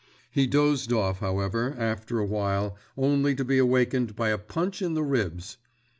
He 0.31 0.47
dozed 0.47 0.91
off, 0.91 1.19
however, 1.19 1.75
after 1.77 2.17
a 2.17 2.25
while, 2.25 2.75
only 2.97 3.35
to 3.35 3.45
be 3.45 3.59
awakened 3.59 4.15
by 4.15 4.29
a 4.29 4.39
punch 4.39 4.81
in 4.81 4.95
the 4.95 5.03
ribs. 5.03 5.57